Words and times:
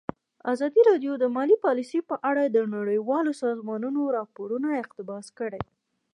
ازادي 0.53 0.81
راډیو 0.89 1.13
د 1.19 1.25
مالي 1.35 1.57
پالیسي 1.65 1.99
په 2.09 2.15
اړه 2.29 2.43
د 2.45 2.57
نړیوالو 2.75 3.31
سازمانونو 3.43 4.01
راپورونه 4.17 4.67
اقتباس 4.83 5.25
کړي. 5.39 5.63